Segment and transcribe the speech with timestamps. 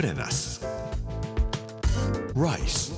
[0.00, 0.64] Put in us.
[2.34, 2.90] Rice.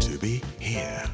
[0.00, 1.08] To be here.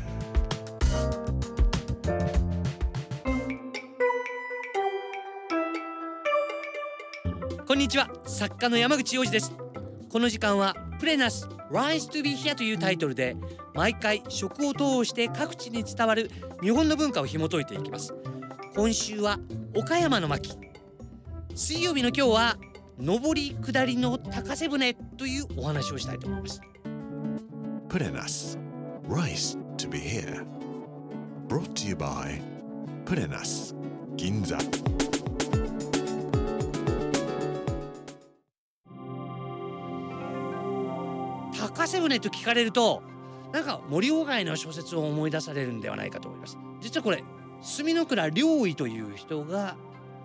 [7.66, 9.52] こんにちは作家の山口洋二です
[10.08, 13.36] この時間はプレナス Rise to be here というタイトルで
[13.74, 16.30] 毎回食を通して各地に伝わる
[16.62, 18.14] 日本の文化を紐解いていきます
[18.74, 19.38] 今週は
[19.76, 20.56] 岡山の巻
[21.54, 22.56] 水曜日の今日は
[23.00, 26.60] 上り下りの高瀬船というお話をしたいと思います.
[29.08, 30.44] Rice to be here.
[31.46, 32.40] Brought to you by
[33.40, 33.74] us.
[34.16, 34.58] Ginza.
[41.56, 43.02] 高瀬船と聞かれると
[43.52, 47.22] なんか森鴎外の小説を思い出されるんではないかと思います実はこれ
[47.60, 49.76] 墨の倉良医という人が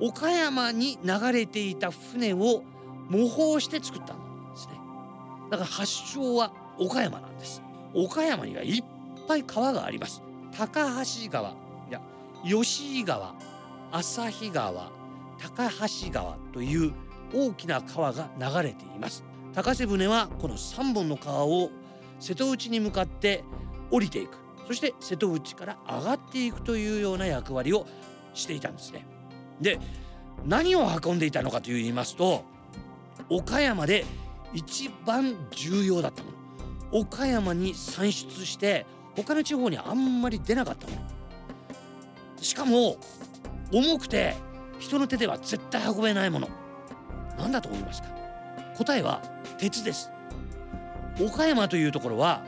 [0.05, 2.61] 岡山に流れていた船を
[3.07, 4.17] 模倣して作ったん
[4.51, 4.73] ですね。
[5.49, 7.61] だから発祥は岡山なんです。
[7.93, 8.83] 岡山にはいっ
[9.29, 10.21] ぱい川があります。
[10.57, 11.53] 高橋川い
[11.89, 12.01] や
[12.43, 13.33] 吉井川
[13.93, 14.91] 旭川
[15.37, 16.91] 高橋川という
[17.33, 19.23] 大きな川が流れています。
[19.53, 21.69] 高瀬船はこの3本の川を
[22.19, 23.45] 瀬戸内に向かって
[23.89, 24.37] 降りていく。
[24.67, 27.87] そして瀬戸内から上がっていくというような役割を
[28.33, 29.05] していたんですね。
[29.61, 29.79] で
[30.45, 32.43] 何を運んでいたのかと言いますと
[33.29, 34.05] 岡山で
[34.53, 36.31] 一番重要だったも
[36.91, 36.99] の。
[36.99, 41.01] 岡山に産出して他の地方にあんまり出なかったもの。
[42.39, 42.97] しかも
[43.71, 44.35] 重くて
[44.79, 46.49] 人の手では絶対運べないもの。
[47.37, 48.09] 何だと思いますか？
[48.77, 49.21] 答えは
[49.57, 50.11] 鉄です。
[51.19, 52.43] 岡山というところは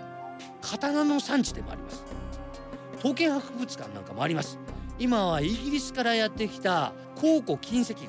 [0.61, 2.03] 刀の産地でもあります。
[2.97, 4.59] 刀剣博物館なんかもあります。
[4.99, 8.03] 今はイギリスからやってきた考古金石学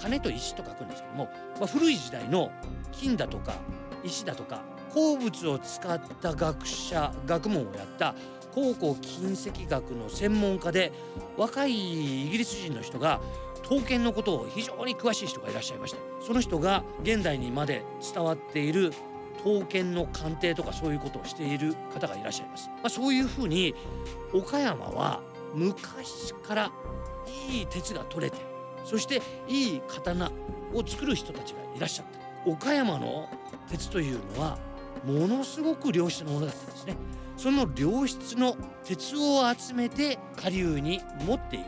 [0.00, 2.50] 金と石と書くんですけども、まあ、古い時代の
[2.92, 3.54] 金だとか
[4.02, 8.14] 石だとか鉱物を使った学者学問をやった
[8.54, 10.92] 考古金石学の専門家で
[11.36, 13.20] 若いイギリス人の人が
[13.62, 17.82] 刀剣のことを非常に詳しい人がいらっしゃいましてその人が現代にまで
[18.14, 18.92] 伝わっている
[19.38, 23.74] 刀剣の鑑定とかそういうことをしている方がいらっしゃいます、まあ、そういうふうに
[24.32, 25.20] 岡山は
[25.54, 26.72] 昔から
[27.48, 28.38] いい鉄が取れて
[28.84, 30.30] そしていい刀
[30.74, 32.06] を作る人たちがいらっしゃっ
[32.44, 33.28] た岡山の
[33.70, 34.58] 鉄というのは
[35.04, 36.96] ものすごく良質なものだったんですね。
[37.36, 41.64] その良質の鉄を集めて下流に持っていく。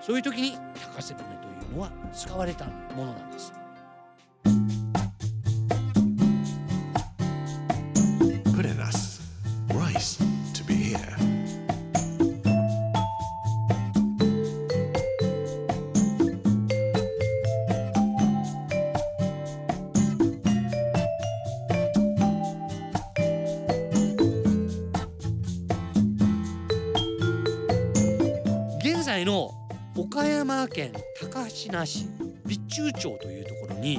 [0.00, 0.56] そういう時に
[0.94, 3.52] 高瀬船というのは使われたものなんです。
[29.08, 29.54] 在の
[29.96, 31.86] 岡山県高階市備
[32.68, 33.98] 中町というところに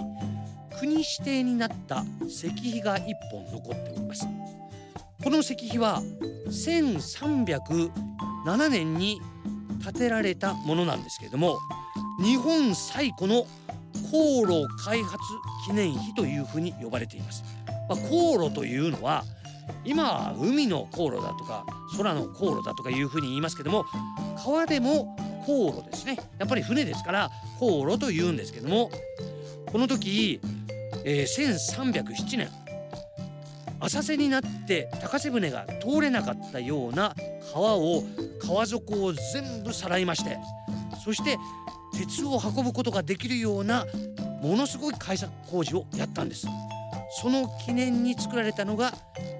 [0.80, 4.28] 国指定になった石碑が一本残っております。
[5.24, 6.04] この石碑は
[6.50, 9.20] 1307年に
[9.84, 11.58] 建てられたものなんですけれども
[12.22, 13.48] 日本最古の
[14.12, 15.18] 航路開発
[15.66, 17.44] 記念碑というふうに呼ばれています、
[17.90, 19.24] まあ、航路というのは
[19.86, 21.66] 今は海の航路だとか
[21.98, 23.86] 空の航路だとかいうふうに言いますけども
[24.44, 25.16] 川でも
[25.46, 26.18] 航路ですね。
[26.38, 28.92] やっぱり船ですから航路と言うんですけども
[29.66, 30.40] この時、
[31.04, 32.50] えー1307年
[33.82, 37.16] 浅瀬になって高瀬船が通れなかったような
[37.54, 38.04] 川を
[38.46, 40.38] 川底を全部さらいまして
[41.04, 41.38] そして
[41.94, 43.86] 鉄を運ぶことができるような
[44.42, 46.48] ものすごい開削工事をやったんです。
[47.22, 48.94] その記念に作られたのが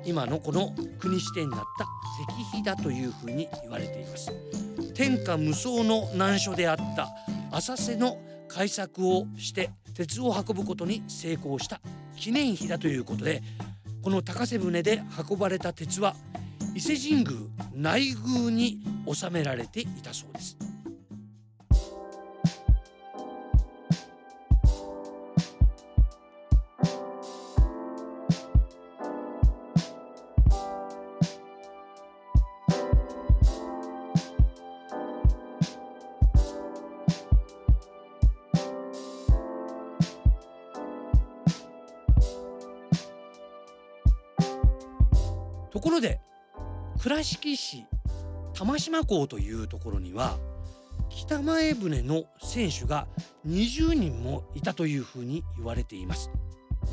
[0.10, 1.86] 今のこの国指定になった
[2.34, 4.32] 石碑だというふうに言われています。
[4.96, 7.10] 天下無双の難所であった
[7.56, 8.18] 浅瀬の
[8.48, 11.80] 開削をして鉄を運ぶことに成功した
[12.16, 13.44] 記念碑だということで
[14.02, 16.16] この高瀬船で運ばれた鉄は
[16.74, 17.40] 伊勢神宮
[17.76, 18.80] 内宮に
[19.14, 20.58] 収められていたそうです。
[45.80, 46.20] ところで
[47.02, 47.86] 倉敷市
[48.54, 50.38] 玉島港というところには
[51.08, 53.08] 北前船の選手が
[53.48, 56.32] 20人もいたというふうに言われています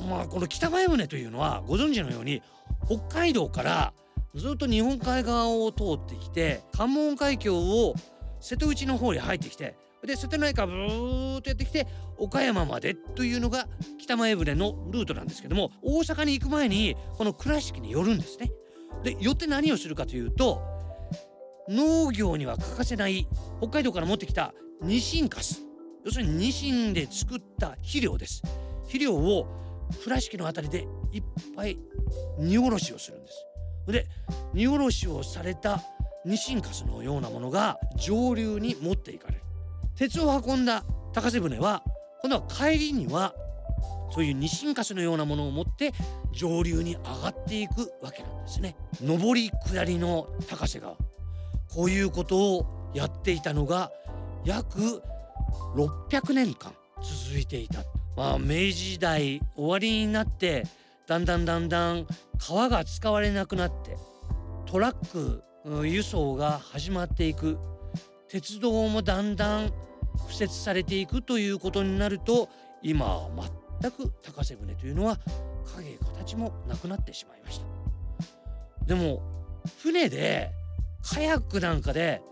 [0.09, 2.45] まあこの北前船というのはご存知のように
[2.87, 3.93] 北海道から
[4.37, 7.97] ずっと日本海側を通ってきて関門海峡を
[8.39, 9.75] 瀬戸内の方に入ってきて
[10.07, 13.67] で瀬戸内海ブーッとやってきて岡山までというのが
[13.99, 18.53] 北前船のルートなんですけども大阪に行く前にこの倉敷に寄るんですね。
[19.07, 20.61] で寄って何をするかというと
[21.69, 23.29] 農業には欠かせない
[23.61, 25.63] 北海道から持ってきたニシンカス。
[26.05, 28.43] 要するにニシンで作った肥料です。
[28.83, 29.47] 肥料を
[30.05, 31.23] 倉敷のあたりでいっ
[31.57, 31.79] ぱい
[32.39, 33.47] 荷下ろしをするんです。
[33.87, 34.07] で
[34.53, 35.83] 荷下ろしをされた
[36.25, 39.41] ニシンカスのようなものが上流に持っていかれる。
[39.97, 41.83] 鉄を運んだ高瀬船は
[42.23, 43.35] 今度は帰りには
[44.11, 45.93] そういうニシンカスのようなものを持って
[46.33, 48.77] 上流に上がっていくわけなんですね。
[49.03, 50.97] 上り下りの高瀬川。
[51.75, 53.91] こういうことをやっていたのが
[54.45, 55.03] 約
[55.75, 56.73] 600年間
[57.03, 57.81] 続いていた、
[58.17, 60.65] まあ、明治時代終わりになって
[61.07, 62.07] だんだんだんだん
[62.39, 63.97] 川が使われなくなって
[64.65, 65.43] トラック
[65.87, 67.59] 輸送が始まっていく。
[68.29, 69.73] 鉄道もだんだん
[70.29, 72.49] 敷設されていくということになると
[72.83, 73.29] 今は
[73.81, 75.19] 全く高瀬船というのは
[75.77, 77.67] 影形もなくなってしまいました。
[78.87, 79.23] でも
[79.83, 80.51] 船で
[81.03, 82.23] カヤックなんかで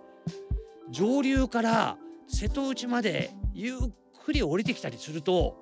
[0.91, 1.96] 上流から
[2.29, 3.79] 瀬戸内までゆっ
[4.25, 5.56] くり降りてきたりすると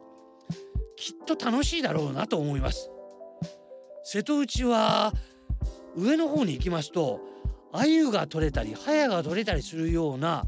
[0.96, 2.90] きっと楽しいだろうなと思います。
[4.04, 5.12] 瀬戸内は
[5.96, 7.20] 上の方に行きますと
[7.72, 10.44] 鮎が取れたりハヤが取れたりするような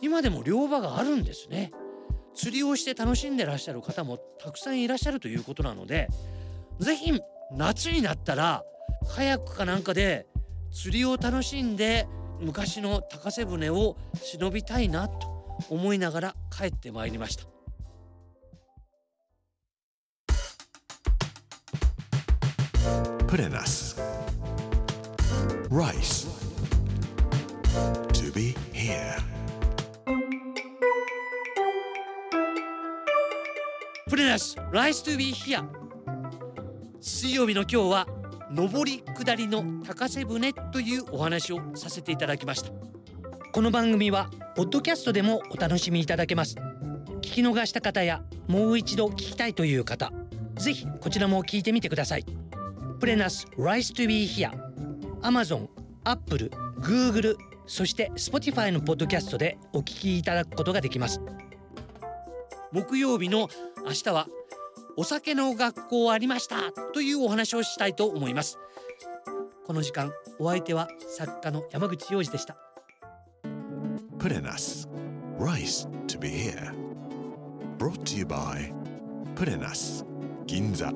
[0.00, 1.72] 今でも漁場があるんですね。
[2.38, 6.08] 釣りをして楽しんでらっしゃる方もたくさんいらっしゃるということなので
[6.78, 7.20] 是非
[7.52, 8.62] 夏になったら
[9.12, 10.26] カヤックかなんかで
[10.70, 12.06] 釣りを楽しんで
[12.40, 15.26] 昔の高瀬船を忍びたいなと
[15.68, 17.44] 思いながら帰ってまいりました
[23.26, 23.94] Put in us.
[25.68, 26.26] Rice.
[28.14, 29.37] To be here.
[34.08, 35.62] プレナス Rise to be here.
[36.98, 38.06] 水曜日の今日は
[38.50, 42.70] 上り下りの高瀬船というお話をさせていただきました。
[43.52, 46.56] この番組はポッドキャストでもお楽しみいただけます。
[47.16, 50.10] 聞き逃した方やもう一度聞きたいという方
[50.56, 52.24] ぜひこちらも聞いてみてください。
[53.00, 54.50] プレナス Rise to be here.
[55.20, 55.68] Amazon、
[56.04, 56.50] Apple、
[56.80, 61.20] Google そして Spotify のポッドキャストでお聞きいただくことができます。
[62.70, 63.48] 木曜日の
[63.88, 64.26] 明日は
[64.98, 68.58] お酒の学校ありましたというお話をしたいと思います
[69.66, 72.56] この時間お相手は作家の山口洋二でした
[74.18, 74.88] Put in us.
[75.38, 76.74] Rice to be here.
[77.78, 78.72] Brought to you by
[79.36, 80.04] Put in us.
[80.46, 80.92] Ginza.